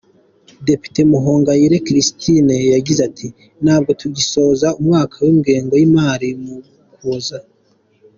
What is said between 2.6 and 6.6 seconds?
yagize ati “Ntabwo tugisoza umwaka w’ingengo y’imari mu